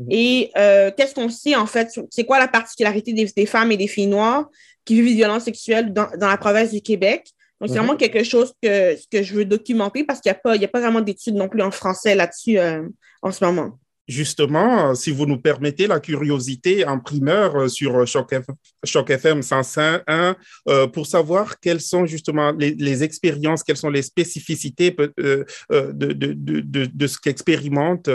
Et 0.09 0.51
euh, 0.57 0.89
qu'est-ce 0.95 1.13
qu'on 1.13 1.29
sait, 1.29 1.55
en 1.55 1.67
fait, 1.67 1.89
c'est 2.09 2.23
quoi 2.23 2.39
la 2.39 2.47
particularité 2.47 3.13
des, 3.13 3.25
des, 3.25 3.45
femmes 3.45 3.71
et 3.71 3.77
des 3.77 3.87
filles 3.87 4.07
noires 4.07 4.49
qui 4.83 4.95
vivent 4.95 5.05
des 5.05 5.15
violences 5.15 5.43
sexuelles 5.43 5.93
dans, 5.93 6.07
dans 6.17 6.27
la 6.27 6.37
province 6.37 6.71
du 6.71 6.81
Québec? 6.81 7.27
Donc, 7.59 7.69
c'est 7.69 7.77
vraiment 7.77 7.93
mhm. 7.93 7.99
quelque 7.99 8.23
chose 8.23 8.53
que, 8.61 8.95
que 9.11 9.21
je 9.21 9.35
veux 9.35 9.45
documenter 9.45 10.03
parce 10.03 10.19
qu'il 10.19 10.31
n'y 10.31 10.37
a, 10.37 10.39
pas, 10.39 10.53
a 10.53 10.67
pas 10.67 10.79
vraiment 10.79 11.01
d'études 11.01 11.35
non 11.35 11.47
plus 11.47 11.61
en 11.61 11.69
français 11.69 12.15
là-dessus 12.15 12.57
euh, 12.57 12.81
en 13.21 13.31
ce 13.31 13.45
moment. 13.45 13.77
Justement, 14.07 14.95
si 14.95 15.11
vous 15.11 15.25
nous 15.25 15.37
permettez 15.37 15.87
la 15.87 15.99
curiosité 15.99 16.85
en 16.85 16.99
primeur 16.99 17.55
euh, 17.55 17.67
sur 17.67 18.05
Choc, 18.07 18.31
FM 19.09 19.39
105.1 19.39 20.35
euh, 20.67 20.87
pour 20.87 21.05
savoir 21.05 21.59
quelles 21.59 21.81
sont 21.81 22.05
justement 22.05 22.51
les, 22.51 23.03
expériences, 23.03 23.63
quelles 23.63 23.77
sont 23.77 23.89
les 23.89 24.01
spécificités 24.01 24.91
de, 24.91 25.45
de, 25.69 26.85
de, 26.85 27.07
ce 27.07 27.17
qu'expérimentent 27.19 28.09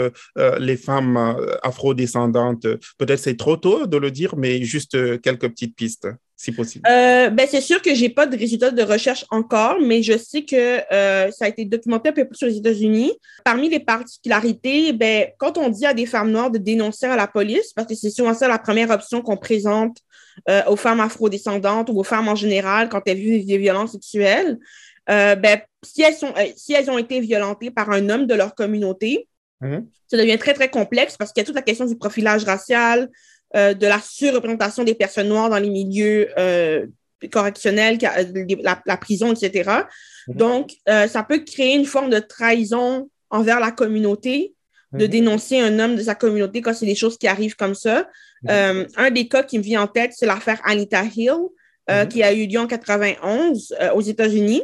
les 0.59 0.77
femmes 0.77 1.35
afrodescendantes. 1.63 2.67
Peut-être 2.97 3.19
c'est 3.19 3.37
trop 3.37 3.57
tôt 3.57 3.87
de 3.87 3.97
le 3.97 4.11
dire, 4.11 4.35
mais 4.37 4.63
juste 4.63 5.21
quelques 5.21 5.49
petites 5.49 5.75
pistes 5.75 6.07
si 6.37 6.51
possible? 6.51 6.87
Euh, 6.87 7.31
ben, 7.31 7.47
c'est 7.49 7.61
sûr 7.61 7.81
que 7.81 7.95
j'ai 7.95 8.09
pas 8.09 8.27
de 8.27 8.37
résultats 8.37 8.69
de 8.69 8.83
recherche 8.83 9.25
encore, 9.31 9.77
mais 9.81 10.03
je 10.03 10.15
sais 10.15 10.43
que 10.43 10.81
euh, 10.93 11.31
ça 11.31 11.45
a 11.45 11.47
été 11.47 11.65
documenté 11.65 12.09
un 12.09 12.11
peu 12.11 12.25
plus 12.25 12.37
sur 12.37 12.47
les 12.47 12.57
États-Unis. 12.57 13.11
Parmi 13.43 13.69
les 13.69 13.79
particularités, 13.79 14.93
ben, 14.93 15.29
quand 15.39 15.57
on 15.57 15.69
dit 15.69 15.87
à 15.87 15.95
des 15.95 16.05
femmes 16.05 16.29
noires 16.29 16.51
de 16.51 16.59
dénoncer 16.59 17.07
à 17.07 17.15
la 17.15 17.25
police, 17.25 17.73
parce 17.73 17.87
que 17.87 17.95
c'est 17.95 18.11
souvent 18.11 18.35
ça 18.35 18.47
la 18.47 18.59
première 18.59 18.91
option 18.91 19.23
qu'on 19.23 19.35
présente 19.35 19.97
euh, 20.47 20.61
aux 20.67 20.75
femmes 20.75 20.99
afrodescendantes 20.99 21.89
ou 21.89 21.99
aux 21.99 22.03
femmes 22.03 22.27
en 22.27 22.35
général 22.35 22.89
quand 22.89 23.01
elles 23.07 23.17
vivent 23.17 23.47
des 23.47 23.57
violences 23.57 23.93
sexuelles, 23.93 24.59
ben, 25.07 25.59
si, 25.83 26.03
elles 26.03 26.13
sont, 26.13 26.33
si 26.55 26.73
elles 26.73 26.91
ont 26.91 26.97
été 26.99 27.19
violentées 27.19 27.71
par 27.71 27.89
un 27.89 28.09
homme 28.09 28.27
de 28.27 28.35
leur 28.35 28.53
communauté, 28.53 29.27
mmh. 29.61 29.77
ça 30.07 30.17
devient 30.17 30.37
très, 30.37 30.53
très 30.53 30.69
complexe 30.69 31.15
parce 31.17 31.31
qu'il 31.31 31.41
y 31.41 31.43
a 31.43 31.45
toute 31.45 31.55
la 31.55 31.61
question 31.61 31.85
du 31.85 31.97
profilage 31.97 32.43
racial, 32.43 33.09
euh, 33.55 33.73
de 33.73 33.87
la 33.87 34.01
surreprésentation 34.01 34.83
des 34.83 34.93
personnes 34.93 35.29
noires 35.29 35.49
dans 35.49 35.57
les 35.57 35.69
milieux 35.69 36.27
euh, 36.37 36.85
correctionnels, 37.31 37.97
la, 38.61 38.97
prison, 38.97 39.33
etc. 39.33 39.69
Mhm. 40.27 40.35
Donc, 40.35 40.71
euh, 40.89 41.07
ça 41.07 41.23
peut 41.23 41.39
créer 41.39 41.75
une 41.75 41.85
forme 41.85 42.09
de 42.09 42.19
trahison 42.19 43.09
envers 43.29 43.61
la 43.61 43.71
communauté, 43.71 44.53
de 44.91 45.05
mhm. 45.05 45.11
dénoncer 45.11 45.61
un 45.61 45.79
homme 45.79 45.95
de 45.95 46.03
sa 46.03 46.13
communauté 46.13 46.61
quand 46.61 46.73
c'est 46.73 46.85
des 46.85 46.95
choses 46.95 47.17
qui 47.17 47.27
arrivent 47.27 47.55
comme 47.55 47.75
ça. 47.75 48.09
Mhm. 48.43 48.87
un 48.97 49.11
des 49.11 49.29
cas 49.29 49.43
qui 49.43 49.57
me 49.57 49.63
vient 49.63 49.81
en 49.81 49.87
tête, 49.87 50.11
c'est 50.13 50.25
l'affaire 50.25 50.59
Anita 50.65 51.03
Hill, 51.03 51.37
qui 52.09 52.21
a 52.23 52.33
eu 52.33 52.47
lieu 52.47 52.59
en 52.59 52.67
91 52.67 53.73
aux 53.95 54.01
États-Unis. 54.01 54.63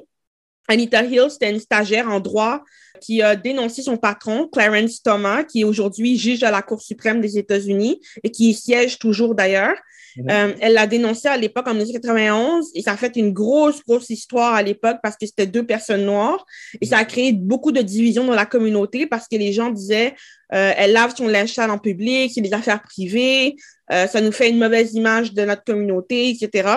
Anita 0.67 1.03
Hill, 1.03 1.27
c'était 1.29 1.51
une 1.51 1.60
stagiaire 1.60 2.10
en 2.10 2.20
droit 2.20 2.63
qui 3.01 3.22
a 3.22 3.36
dénoncé 3.36 3.82
son 3.82 3.98
patron, 3.98 4.48
Clarence 4.48 5.01
Thomas, 5.01 5.43
qui 5.43 5.62
est 5.62 5.63
aujourd'hui 5.63 6.17
juge 6.17 6.43
à 6.43 6.51
la 6.51 6.62
Cour 6.62 6.82
suprême 6.82 7.22
des 7.22 7.38
États-Unis 7.38 8.00
et 8.24 8.32
qui 8.32 8.51
y 8.51 8.53
siège 8.53 8.98
toujours 9.00 9.36
d'ailleurs. 9.36 9.75
Mhm. 10.15 10.29
Euh, 10.29 10.53
elle 10.62 10.74
l'a 10.74 10.88
dénoncé 10.88 11.27
à 11.27 11.38
l'époque 11.38 11.67
en 11.67 11.74
1991 11.74 12.72
et 12.75 12.82
ça 12.82 12.91
a 12.91 12.98
fait 12.98 13.15
une 13.15 13.32
grosse, 13.32 13.84
grosse 13.84 14.10
histoire 14.10 14.53
à 14.53 14.62
l'époque 14.62 14.98
parce 15.01 15.17
que 15.17 15.25
c'était 15.25 15.48
deux 15.48 15.65
personnes 15.65 16.05
noires 16.05 16.46
et 16.79 16.86
ça 16.86 16.98
a 16.98 17.05
créé 17.05 17.34
beaucoup 17.34 17.72
de 17.72 17.82
divisions 17.82 18.24
dans 18.24 18.36
la 18.36 18.46
communauté 18.46 19.08
parce 19.08 19.27
que 19.27 19.36
les 19.36 19.53
gens 19.53 19.72
disaient 19.72 20.13
euh, 20.53 20.72
elle 20.77 20.93
lave 20.93 21.15
son 21.15 21.27
linge 21.27 21.53
sale 21.53 21.72
en 21.72 21.79
public, 21.79 22.32
c'est 22.34 22.41
des 22.41 22.53
affaires 22.53 22.84
privées, 22.84 23.55
euh, 23.91 24.05
ça 24.05 24.22
nous 24.22 24.32
fait 24.32 24.50
une 24.50 24.60
mauvaise 24.60 24.93
image 24.93 25.34
de 25.34 25.43
notre 25.46 25.63
communauté, 25.63 26.29
etc. 26.29 26.70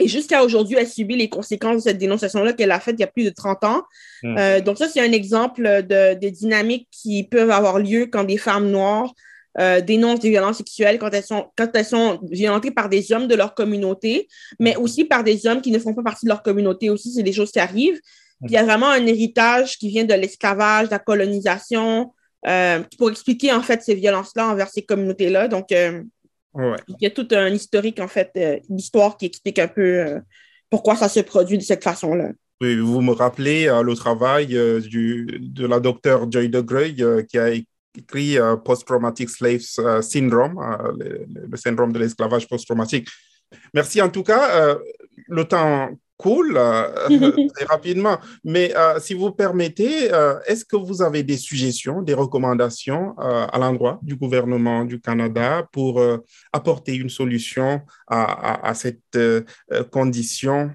Et 0.00 0.08
jusqu'à 0.08 0.42
aujourd'hui, 0.42 0.76
elle 0.78 0.88
subit 0.88 1.16
les 1.16 1.28
conséquences 1.28 1.76
de 1.76 1.80
cette 1.80 1.98
dénonciation-là 1.98 2.52
qu'elle 2.52 2.72
a 2.72 2.80
faite 2.80 2.96
il 2.98 3.02
y 3.02 3.04
a 3.04 3.08
plus 3.08 3.24
de 3.24 3.30
30 3.30 3.64
ans. 3.64 3.82
Hmm. 4.22 4.36
Euh, 4.38 4.60
donc 4.60 4.78
ça, 4.78 4.88
c'est 4.88 5.00
un 5.00 5.12
exemple 5.12 5.62
de, 5.62 6.14
des 6.14 6.30
dynamiques 6.30 6.88
qui 6.90 7.24
peuvent 7.24 7.50
avoir 7.50 7.78
lieu 7.78 8.06
quand 8.06 8.24
des 8.24 8.38
femmes 8.38 8.70
noires 8.70 9.12
dénoncent 9.84 10.20
des 10.20 10.30
violences 10.30 10.58
sexuelles 10.58 10.98
quand 10.98 11.10
elles, 11.10 11.24
sont, 11.24 11.48
quand 11.56 11.68
elles 11.74 11.84
sont 11.84 12.20
violentées 12.30 12.70
par 12.70 12.88
des 12.88 13.12
hommes 13.12 13.26
de 13.26 13.34
leur 13.34 13.54
communauté, 13.54 14.28
mais 14.60 14.76
aussi 14.76 15.04
par 15.04 15.24
des 15.24 15.44
hommes 15.46 15.60
qui 15.60 15.72
ne 15.72 15.78
font 15.80 15.92
pas 15.92 16.04
partie 16.04 16.24
de 16.24 16.30
leur 16.30 16.42
communauté 16.42 16.88
aussi. 16.88 17.12
C'est 17.12 17.24
des 17.24 17.32
choses 17.32 17.50
qui 17.50 17.58
arrivent. 17.58 18.00
il 18.42 18.52
y 18.52 18.56
a 18.56 18.62
vraiment 18.62 18.88
un 18.88 19.04
héritage 19.04 19.76
qui 19.76 19.88
vient 19.88 20.04
de 20.04 20.14
l'esclavage, 20.14 20.86
de 20.86 20.92
la 20.92 21.00
colonisation, 21.00 22.12
pour 22.96 23.10
expliquer 23.10 23.52
en 23.52 23.60
fait 23.60 23.82
ces 23.82 23.96
violences-là 23.96 24.48
envers 24.48 24.68
ces 24.68 24.82
communautés-là. 24.82 25.48
Donc, 25.48 25.74
il 26.56 26.96
y 27.00 27.06
a 27.06 27.10
tout 27.10 27.28
un 27.30 27.48
historique, 27.48 28.00
en 28.00 28.08
fait, 28.08 28.30
d'histoire 28.68 29.16
qui 29.16 29.26
explique 29.26 29.58
un 29.58 29.68
peu 29.68 30.20
pourquoi 30.70 30.96
ça 30.96 31.08
se 31.08 31.20
produit 31.20 31.58
de 31.58 31.62
cette 31.62 31.84
façon-là. 31.84 32.30
Oui, 32.60 32.76
vous 32.76 33.00
me 33.00 33.12
rappelez 33.12 33.68
euh, 33.68 33.82
le 33.82 33.94
travail 33.94 34.54
euh, 34.54 34.80
du, 34.80 35.38
de 35.40 35.66
la 35.66 35.80
docteure 35.80 36.30
Joy 36.30 36.50
euh, 36.54 37.22
qui 37.22 37.38
a 37.38 37.50
écrit 37.52 38.36
Post-Traumatic 38.64 39.30
Slave 39.30 39.60
Syndrome, 40.02 40.60
le, 40.98 41.56
syndrome 41.56 41.92
de 41.92 41.98
l'esclavage 41.98 42.46
post-traumatique. 42.48 43.08
Merci 43.74 44.00
en 44.00 44.10
tout 44.10 44.22
cas. 44.22 44.76
le 45.26 45.44
temps 45.44 45.90
coule 46.22 46.54
très 47.54 47.64
rapidement. 47.66 48.18
Mais 48.44 48.72
si 48.98 49.14
vous 49.14 49.30
permettez, 49.32 50.10
est-ce 50.46 50.64
que 50.64 50.76
vous 50.76 51.02
avez 51.02 51.22
des 51.22 51.36
suggestions, 51.36 52.02
des 52.02 52.14
recommandations 52.14 53.14
à 53.18 53.58
l'endroit 53.58 53.98
du 54.02 54.16
gouvernement 54.16 54.84
du 54.84 55.00
Canada 55.00 55.66
pour 55.72 56.02
apporter 56.52 56.94
une 56.94 57.10
solution 57.10 57.80
à, 58.08 58.68
à 58.68 58.74
cette 58.74 59.18
condition 59.90 60.70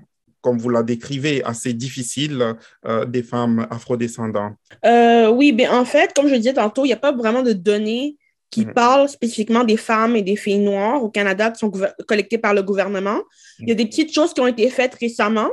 comme 0.45 0.59
vous 0.59 0.69
la 0.69 0.83
décrivez, 0.83 1.43
assez 1.43 1.73
difficile 1.73 2.53
euh, 2.85 3.03
des 3.05 3.23
femmes 3.23 3.65
afrodescendantes? 3.71 4.53
Euh, 4.85 5.27
oui, 5.31 5.51
bien, 5.51 5.75
en 5.75 5.85
fait, 5.85 6.13
comme 6.13 6.27
je 6.27 6.35
disais 6.35 6.53
tantôt, 6.53 6.85
il 6.85 6.89
n'y 6.89 6.93
a 6.93 6.97
pas 6.97 7.11
vraiment 7.11 7.41
de 7.41 7.51
données 7.53 8.15
qui 8.55 8.65
mhm. 8.65 8.73
parlent 8.73 9.09
spécifiquement 9.09 9.65
des 9.65 9.75
femmes 9.75 10.15
et 10.15 10.21
des 10.21 10.37
filles 10.37 10.59
noires 10.59 11.03
au 11.03 11.09
Canada 11.09 11.51
qui 11.51 11.59
sont 11.59 11.71
collectées 12.07 12.37
par 12.37 12.53
le 12.53 12.63
gouvernement. 12.63 13.21
Il 13.59 13.67
y 13.67 13.71
a 13.71 13.75
des 13.75 13.85
petites 13.85 14.13
choses 14.13 14.33
qui 14.33 14.39
ont 14.39 14.47
été 14.47 14.69
faites 14.69 14.95
récemment. 14.95 15.49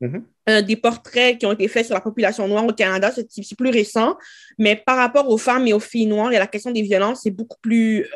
Mhm. 0.00 0.24
Euh, 0.48 0.62
des 0.62 0.76
portraits 0.76 1.38
qui 1.38 1.46
ont 1.46 1.52
été 1.52 1.68
faits 1.68 1.86
sur 1.86 1.94
la 1.94 2.00
population 2.00 2.46
noire 2.48 2.64
au 2.66 2.72
Canada, 2.72 3.10
c'est 3.12 3.56
plus 3.56 3.70
récent, 3.70 4.16
mais 4.58 4.76
par 4.76 4.96
rapport 4.96 5.28
aux 5.28 5.38
femmes 5.38 5.66
et 5.66 5.72
aux 5.72 5.80
filles 5.80 6.06
noires 6.06 6.32
et 6.32 6.36
à 6.36 6.38
la 6.38 6.46
question 6.46 6.70
des 6.70 6.82
violences, 6.82 7.20
c'est 7.24 7.30
beaucoup 7.30 7.58
plus 7.60 8.06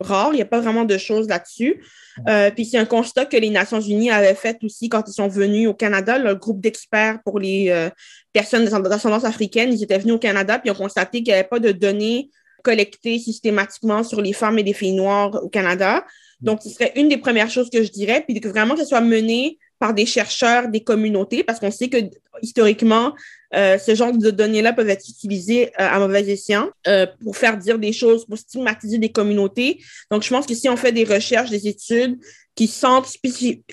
rare. 0.00 0.30
Il 0.32 0.36
n'y 0.36 0.42
a 0.42 0.46
pas 0.46 0.60
vraiment 0.60 0.84
de 0.84 0.98
choses 0.98 1.28
là-dessus. 1.28 1.82
Euh, 2.28 2.50
puis 2.50 2.64
c'est 2.64 2.78
un 2.78 2.84
constat 2.84 3.26
que 3.26 3.36
les 3.36 3.50
Nations 3.50 3.80
Unies 3.80 4.10
avaient 4.10 4.34
fait 4.34 4.58
aussi 4.62 4.88
quand 4.88 5.04
ils 5.06 5.12
sont 5.12 5.28
venus 5.28 5.68
au 5.68 5.74
Canada. 5.74 6.18
Le 6.18 6.34
groupe 6.34 6.60
d'experts 6.60 7.18
pour 7.24 7.38
les 7.38 7.70
euh, 7.70 7.88
personnes 8.32 8.64
d'ascendance 8.64 9.24
africaine, 9.24 9.72
ils 9.72 9.82
étaient 9.82 9.98
venus 9.98 10.14
au 10.14 10.18
Canada 10.18 10.58
puis 10.58 10.70
ont 10.70 10.74
constaté 10.74 11.18
qu'il 11.18 11.32
n'y 11.32 11.38
avait 11.38 11.48
pas 11.48 11.60
de 11.60 11.72
données 11.72 12.30
collectées 12.62 13.18
systématiquement 13.18 14.02
sur 14.02 14.20
les 14.20 14.32
femmes 14.32 14.58
et 14.58 14.62
les 14.62 14.72
filles 14.72 14.92
noires 14.92 15.42
au 15.42 15.48
Canada. 15.48 16.04
Donc, 16.40 16.62
ce 16.62 16.70
serait 16.70 16.92
une 16.96 17.08
des 17.08 17.18
premières 17.18 17.50
choses 17.50 17.70
que 17.70 17.82
je 17.82 17.90
dirais, 17.90 18.24
puis 18.26 18.40
que 18.40 18.48
vraiment 18.48 18.74
que 18.74 18.80
ce 18.80 18.86
soit 18.86 19.00
mené 19.00 19.58
par 19.78 19.94
des 19.94 20.06
chercheurs 20.06 20.68
des 20.68 20.80
communautés, 20.80 21.42
parce 21.42 21.58
qu'on 21.58 21.70
sait 21.70 21.88
que 21.88 21.96
historiquement, 22.42 23.14
euh, 23.54 23.78
ce 23.78 23.94
genre 23.94 24.16
de 24.16 24.30
données-là 24.30 24.72
peuvent 24.72 24.88
être 24.88 25.08
utilisées 25.08 25.68
euh, 25.68 25.72
à 25.78 25.98
mauvais 25.98 26.28
escient 26.28 26.70
euh, 26.86 27.06
pour 27.22 27.36
faire 27.36 27.56
dire 27.56 27.78
des 27.78 27.92
choses, 27.92 28.24
pour 28.26 28.38
stigmatiser 28.38 28.98
des 28.98 29.10
communautés. 29.10 29.82
Donc, 30.10 30.22
je 30.22 30.28
pense 30.28 30.46
que 30.46 30.54
si 30.54 30.68
on 30.68 30.76
fait 30.76 30.92
des 30.92 31.04
recherches, 31.04 31.50
des 31.50 31.66
études 31.66 32.18
qui 32.54 32.66
sentent 32.66 33.06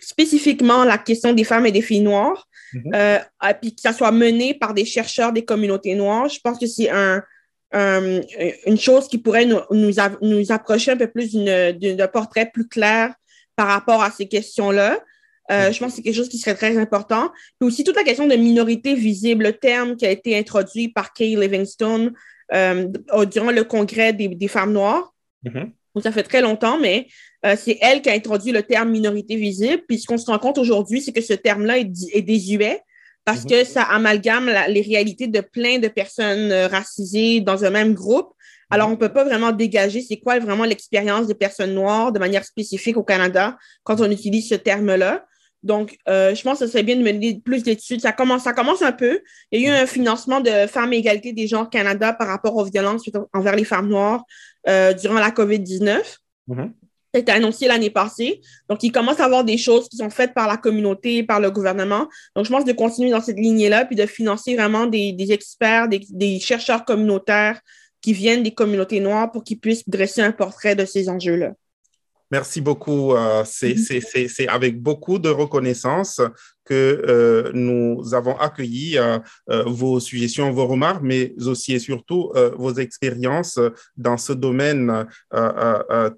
spécifiquement 0.01 0.84
la 0.84 0.98
question 0.98 1.34
des 1.34 1.44
femmes 1.44 1.65
et 1.65 1.72
des 1.72 1.82
filles 1.82 2.01
noires, 2.01 2.48
mm 2.74 3.20
puis 3.62 3.74
que 3.74 3.82
ça 3.82 3.94
soit 3.94 4.12
mené 4.12 4.53
par 4.53 4.74
des 4.74 4.84
chercheurs 4.84 5.32
des 5.32 5.46
communautés 5.46 5.96
noires, 5.96 6.27
je 6.27 6.39
pense 6.44 6.60
que 6.60 6.67
c'est 6.67 6.89
un, 6.89 7.24
une 7.74 8.77
chose 8.79 9.07
qui 9.07 9.17
pourrait 9.17 9.45
nous, 9.45 9.59
nous, 9.71 9.91
nous 10.21 10.51
approcher 10.51 10.91
un 10.91 10.97
peu 10.97 11.07
plus 11.07 11.33
d'un 11.33 12.07
portrait 12.07 12.50
plus 12.51 12.67
clair 12.67 13.13
par 13.55 13.67
rapport 13.67 14.01
à 14.01 14.12
ces 14.12 14.27
questions-là. 14.27 15.00
Euh, 15.50 15.71
je 15.71 15.79
pense 15.79 15.91
que 15.91 15.95
c'est 15.97 16.01
quelque 16.01 16.15
chose 16.15 16.29
qui 16.29 16.38
serait 16.38 16.55
très 16.55 16.77
important. 16.77 17.31
Puis 17.59 17.67
aussi 17.67 17.83
toute 17.83 17.95
la 17.95 18.03
question 18.03 18.27
de 18.27 18.36
minorité 18.36 18.95
visible, 18.95 19.45
le 19.45 19.53
terme 19.53 19.95
qui 19.95 20.05
a 20.05 20.12
été 20.12 20.38
introduit 20.38 20.89
par 20.89 21.13
Kay 21.13 21.36
Livingstone 21.36 22.13
euh, 22.53 22.88
durant 23.31 23.51
le 23.51 23.63
congrès 23.63 24.13
des, 24.13 24.27
des 24.27 24.47
femmes 24.47 24.74
noires. 24.74 25.13
Mm-hmm. 25.45 26.01
ça 26.01 26.12
fait 26.12 26.24
très 26.24 26.41
longtemps, 26.41 26.79
mais 26.79 27.07
euh, 27.45 27.55
c'est 27.57 27.77
elle 27.81 28.01
qui 28.01 28.09
a 28.09 28.13
introduit 28.13 28.51
le 28.51 28.63
terme 28.63 28.89
minorité 28.89 29.36
visible. 29.36 29.83
Puis 29.88 30.00
ce 30.00 30.07
qu'on 30.07 30.17
se 30.17 30.25
rend 30.25 30.39
compte 30.39 30.57
aujourd'hui, 30.57 31.01
c'est 31.01 31.13
que 31.13 31.21
ce 31.21 31.33
terme-là 31.33 31.77
est, 31.77 31.91
est, 32.13 32.21
désuet 32.21 32.81
parce 33.27 33.43
mm-hmm. 33.43 33.50
que 33.50 33.63
ça 33.65 33.84
amalgame 33.84 34.50
les 34.69 34.81
réalités 34.81 35.27
de 35.27 35.41
plein 35.41 35.79
de 35.79 35.89
personnes 35.89 36.50
euh, 36.50 36.69
racisées 36.69 37.41
dans 37.41 37.65
un 37.65 37.69
même 37.69 37.93
groupe. 37.93 38.31
Alors, 38.69 38.88
on 38.88 38.91
ne 38.91 38.96
peut 38.96 39.12
pas 39.12 39.25
vraiment 39.25 39.51
dégager 39.51 40.01
c'est 40.01 40.15
quoi 40.15 40.39
vraiment 40.39 40.63
l'expérience 40.63 41.27
des 41.27 41.36
personnes 41.36 41.74
noires 41.74 42.13
de 42.13 42.19
manière 42.19 42.46
spécifique 42.46 42.96
au 42.96 43.03
Canada 43.03 43.57
quand 43.84 44.00
on 44.00 44.10
utilise 44.10 44.48
ce 44.48 44.55
terme-là. 44.55 45.25
Donc, 45.62 45.98
euh, 46.07 46.34
je 46.34 46.41
pense 46.41 46.60
que 46.60 46.67
ce 46.67 46.72
serait 46.72 46.84
bien 46.84 46.96
de 46.96 47.03
mener 47.03 47.41
plus 47.43 47.63
d'études. 47.63 48.00
Ça 48.00 48.13
commence, 48.13 48.43
ça 48.43 48.53
commence 48.53 48.81
un 48.81 48.93
peu. 48.93 49.19
Il 49.51 49.62
y 49.62 49.67
a 49.67 49.69
eu 49.69 49.81
un 49.84 49.88
financement 49.88 50.39
de 50.39 50.65
Femmes 50.65 50.93
et 50.93 50.98
Égalité 51.00 51.34
des 51.34 51.48
genres 51.48 51.69
Canada 51.69 52.13
par 52.13 52.27
rapport 52.27 52.55
aux 52.55 52.63
violences 52.63 53.10
envers 53.34 53.57
les 53.57 53.65
femmes 53.65 53.89
noires 53.89 54.24
euh, 54.69 54.93
durant 54.93 55.19
la 55.19 55.31
COVID-19. 55.31 56.00
Mm 56.48 56.67
été 57.17 57.31
annoncé 57.31 57.67
l'année 57.67 57.89
passée. 57.89 58.41
Donc, 58.69 58.83
il 58.83 58.91
commence 58.91 59.19
à 59.19 59.25
avoir 59.25 59.43
des 59.43 59.57
choses 59.57 59.89
qui 59.89 59.97
sont 59.97 60.09
faites 60.09 60.33
par 60.33 60.47
la 60.47 60.57
communauté, 60.57 61.24
par 61.24 61.39
le 61.39 61.51
gouvernement. 61.51 62.07
Donc, 62.36 62.45
je 62.45 62.51
pense 62.51 62.65
de 62.65 62.74
continuer 62.74 63.12
dans 63.12 63.21
cette 63.21 63.38
lignée-là, 63.38 63.86
puis 63.86 63.95
de 63.95 64.05
financer 64.05 64.55
vraiment 64.55 64.86
des, 64.86 65.15
experts, 65.29 65.88
des, 65.89 66.01
des, 66.09 66.39
chercheurs 66.39 66.86
communautaires 66.86 67.59
qui 68.01 68.13
viennent 68.13 68.43
des 68.43 68.53
communautés 68.53 69.00
noires 69.00 69.31
pour 69.31 69.43
qu'ils 69.43 69.59
puissent 69.59 69.88
dresser 69.88 70.21
un 70.21 70.31
portrait 70.31 70.75
de 70.75 70.86
ces 70.86 71.09
enjeux-là. 71.09 71.53
Merci 72.31 72.62
beaucoup. 72.62 73.13
Euh, 73.13 73.43
c'est 73.46 74.48
avec 74.48 74.81
beaucoup 74.81 75.19
de 75.19 75.29
reconnaissance 75.29 76.22
que 76.65 77.03
euh, 77.07 77.51
nous 77.53 78.13
avons 78.13 78.38
accueilli 78.38 78.98
euh, 78.98 79.19
vos 79.65 80.00
suggestions, 80.00 80.51
vos 80.51 80.67
remarques, 80.67 81.01
mais 81.03 81.34
aussi 81.46 81.74
et 81.74 81.79
surtout 81.79 82.31
vos 82.57 82.74
expériences 82.74 83.60
dans 83.96 84.17
ce 84.17 84.34
domaine 84.34 85.05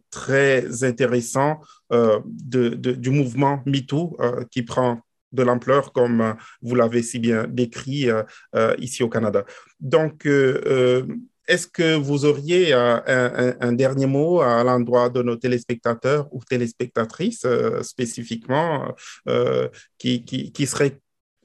très 0.10 0.84
intéressant 0.84 1.60
de, 1.92 2.70
du 2.70 3.10
mouvement 3.10 3.62
MeToo 3.66 4.18
qui 4.50 4.64
prend 4.64 5.02
de 5.32 5.44
l'ampleur 5.44 5.94
comme 5.94 6.36
vous 6.62 6.74
l'avez 6.74 7.04
si 7.04 7.20
bien 7.20 7.46
décrit 7.48 8.08
ici 8.80 9.04
au 9.04 9.10
Canada. 9.10 9.46
Donc, 9.80 10.28
est-ce 11.50 11.68
que 11.68 11.96
vous 11.96 12.26
auriez 12.26 12.74
euh, 12.74 13.54
un, 13.60 13.74
dernier 13.74 14.06
mot 14.06 14.40
à 14.42 14.64
l'endroit 14.64 15.10
de 15.10 15.24
nos 15.24 15.36
téléspectateurs 15.36 16.28
ou 16.32 16.42
téléspectatrices 16.48 17.44
euh, 17.44 17.82
spécifiquement 17.82 18.94
euh, 19.28 19.68
qui, 19.98 20.24
qui, 20.24 20.68
seraient 20.68 21.00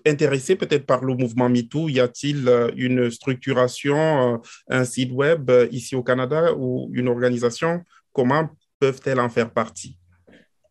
intéressés 0.06 0.56
peut-être 0.56 0.84
par 0.84 1.02
le 1.02 1.14
mouvement 1.14 1.48
MeToo? 1.48 1.88
Y 1.88 2.00
a-t-il 2.00 2.48
une 2.76 3.10
structuration, 3.10 4.42
un 4.68 4.84
site 4.84 5.10
web 5.10 5.50
ici 5.70 5.96
au 5.96 6.02
Canada 6.02 6.52
ou 6.54 6.90
une 6.92 7.08
organisation? 7.08 7.82
Comment 8.12 8.50
peuvent-elles 8.78 9.20
en 9.20 9.30
faire 9.30 9.50
partie? 9.50 9.98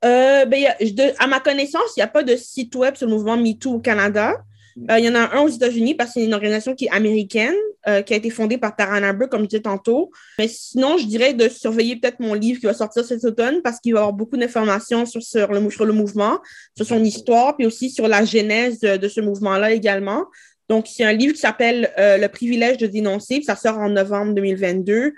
Ben, 0.04 0.76
à 1.18 1.28
ma 1.28 1.40
connaissance, 1.40 1.96
il 1.96 2.02
n'y 2.02 2.04
a 2.04 2.08
pas 2.08 2.24
de 2.24 2.36
site 2.36 2.76
web 2.76 2.96
sur 2.96 3.08
le 3.08 3.14
mouvement 3.14 3.38
MeToo 3.38 3.74
au 3.74 3.80
Canada. 3.80 4.44
Euh, 4.90 5.00
il 5.00 5.06
y 5.06 5.10
en 5.10 5.16
a 5.16 5.36
un 5.36 5.42
aux 5.42 5.50
États-Unis 5.50 5.96
parce 5.96 6.12
que 6.12 6.20
c'est 6.20 6.26
une 6.26 6.34
organisation 6.34 6.74
qui 6.74 6.86
est 6.86 6.92
américaine, 6.92 7.56
euh, 7.88 8.02
qui 8.02 8.14
a 8.14 8.18
été 8.18 8.30
fondée 8.30 8.58
par 8.58 8.76
Tara 8.76 8.96
Harber, 8.96 9.28
comme 9.30 9.44
je 9.44 9.48
disais 9.48 9.62
tantôt. 9.62 10.12
Mais 10.40 10.48
sinon, 10.48 10.98
je 10.98 11.06
dirais 11.06 11.34
de 11.34 11.48
surveiller 11.48 11.96
peut-être 11.98 12.20
mon 12.20 12.34
livre 12.34 12.60
qui 12.60 12.66
va 12.66 12.74
sortir 12.74 13.06
cet 13.06 13.24
automne 13.24 13.62
parce 13.62 13.80
qu'il 13.80 13.94
va 13.94 14.00
y 14.00 14.02
avoir 14.02 14.14
beaucoup 14.14 14.38
d'informations 14.38 15.06
sur, 15.06 15.52
le, 15.52 15.92
mouvement, 15.92 16.40
sur 16.76 16.86
son 16.86 17.04
histoire, 17.04 17.56
puis 17.56 17.66
aussi 17.66 17.90
sur 17.90 18.08
la 18.08 18.26
genèse 18.26 18.80
de, 18.80 19.08
ce 19.08 19.22
mouvement-là 19.22 19.72
également. 19.72 20.26
Donc, 20.70 20.88
c'est 20.88 21.04
un 21.04 21.14
livre 21.14 21.34
qui 21.34 21.40
s'appelle 21.42 21.92
euh, 22.00 22.18
Le 22.18 22.28
privilège 22.30 22.78
de 22.78 22.88
dénoncer, 22.88 23.36
puis 23.36 23.46
ça 23.46 23.56
sort 23.56 23.78
en 23.78 23.90
novembre 23.90 24.34
2022 24.34 25.14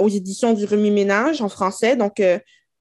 aux 0.00 0.08
éditions 0.08 0.54
du 0.54 0.64
Remis 0.64 0.90
Ménage 0.90 1.40
en 1.40 1.48
français. 1.48 1.94
Donc, 1.94 2.20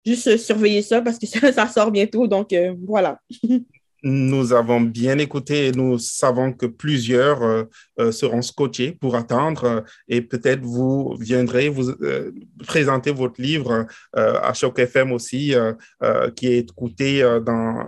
juste 0.04 0.38
surveiller 0.38 0.82
ça 0.82 1.00
parce 1.00 1.20
que 1.20 1.28
ça 1.54 1.68
sort 1.68 1.92
bientôt. 1.92 2.26
Donc, 2.26 2.56
voilà. 2.88 3.20
nous 4.08 4.54
avons 4.54 4.80
bien 4.80 5.18
écouté 5.18 5.68
et 5.68 5.72
nous 5.72 5.98
savons 5.98 6.54
que 6.54 6.66
plusieurs 6.66 7.44
euh, 7.44 7.64
euh, 8.00 8.12
seront 8.12 8.42
scotchés 8.42 8.94
pour 8.94 9.16
attendre 9.16 9.64
euh, 9.66 9.82
et 10.08 10.22
peut-être 10.22 10.62
vous 10.62 11.16
viendrez 11.20 11.68
vous 11.68 11.92
présenter 12.66 13.12
votre 13.12 13.42
livre 13.42 13.86
à 14.14 14.54
Choc 14.54 14.80
FM 14.80 15.12
aussi, 15.12 15.54
qui 16.36 16.48
est 16.48 16.70
écouté 16.70 17.22
dans 17.46 17.86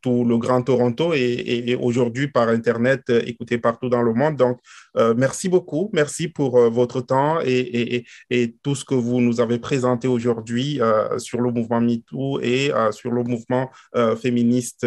tout 0.00 0.24
le 0.24 0.36
Grand 0.38 0.62
Toronto 0.62 1.14
et, 1.14 1.76
aujourd'hui 1.80 2.28
par 2.28 2.48
Internet 2.48 3.02
écouté 3.08 3.58
partout 3.58 3.88
dans 3.88 4.02
le 4.02 4.12
monde. 4.12 4.36
Donc, 4.36 4.58
merci 5.16 5.48
beaucoup. 5.48 5.90
Merci 5.92 6.28
pour 6.28 6.58
votre 6.70 7.00
temps 7.00 7.40
et, 7.44 8.04
et, 8.30 8.54
tout 8.62 8.74
ce 8.74 8.84
que 8.84 8.94
vous 8.94 9.20
nous 9.20 9.40
avez 9.40 9.58
présenté 9.58 10.08
aujourd'hui 10.08 10.80
sur 11.18 11.40
le 11.40 11.50
mouvement 11.50 11.80
MeToo 11.80 12.40
et 12.40 12.70
sur 12.90 13.10
le 13.10 13.22
mouvement 13.22 13.70
féministe 14.20 14.86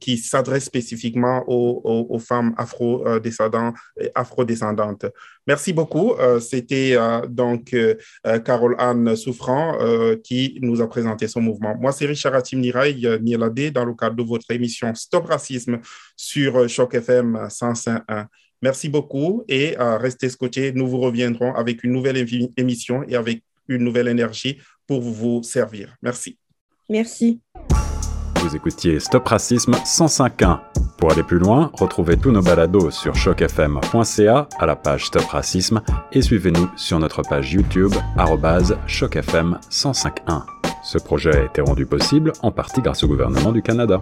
qui 0.00 0.18
s'adresse 0.18 0.64
spécifiquement 0.64 1.44
aux, 1.46 2.06
aux 2.08 2.18
femmes 2.18 2.54
afro-descendantes. 2.56 3.76
Afro 4.14 4.44
Merci 5.46 5.72
beaucoup. 5.72 6.14
C'était 6.40 6.96
donc 7.28 7.74
Carole 8.44 8.74
Anne 8.78 9.14
Souffrant 9.14 9.78
qui 10.24 10.58
nous 10.60 10.80
a 10.80 10.88
présenté 10.88 11.28
son 11.28 11.40
mouvement. 11.40 11.76
Moi, 11.78 11.92
c'est 11.92 12.06
Richard 12.06 12.34
Atim 12.34 12.60
Niraï 12.60 13.06
Nieladé 13.22 13.70
dans 13.70 13.84
le 13.84 13.94
cadre 13.94 14.16
de 14.16 14.22
votre 14.22 14.50
émission 14.50 14.94
Stop 14.94 15.26
Racisme 15.26 15.78
sur 16.16 16.68
Choc 16.68 16.94
FM 16.94 17.46
105.1. 17.48 18.26
Merci 18.62 18.88
beaucoup 18.88 19.44
et 19.48 19.76
restez 19.78 20.28
scotché. 20.30 20.72
Nous 20.72 20.88
vous 20.88 20.98
reviendrons 20.98 21.54
avec 21.54 21.84
une 21.84 21.92
nouvelle 21.92 22.26
émission 22.56 23.04
et 23.06 23.14
avec 23.14 23.42
une 23.68 23.84
nouvelle 23.84 24.08
énergie 24.08 24.58
pour 24.86 25.00
vous 25.00 25.42
servir. 25.42 25.94
Merci. 26.02 26.38
Merci. 26.88 27.40
Vous 28.36 28.54
écoutiez 28.54 29.00
Stop 29.00 29.26
Racisme 29.26 29.72
105.1. 29.72 30.75
Pour 30.96 31.12
aller 31.12 31.22
plus 31.22 31.38
loin, 31.38 31.70
retrouvez 31.74 32.16
tous 32.16 32.30
nos 32.30 32.42
balados 32.42 32.90
sur 32.90 33.14
chocfm.ca 33.14 34.48
à 34.58 34.66
la 34.66 34.76
page 34.76 35.06
Stop 35.06 35.24
Racisme 35.24 35.82
et 36.12 36.22
suivez-nous 36.22 36.68
sur 36.76 36.98
notre 36.98 37.22
page 37.22 37.52
YouTube 37.52 37.92
chocfm 38.86 39.58
105.1. 39.70 40.42
Ce 40.82 40.98
projet 40.98 41.36
a 41.36 41.44
été 41.44 41.60
rendu 41.60 41.84
possible 41.84 42.32
en 42.42 42.50
partie 42.50 42.80
grâce 42.80 43.04
au 43.04 43.08
gouvernement 43.08 43.52
du 43.52 43.60
Canada. 43.60 44.00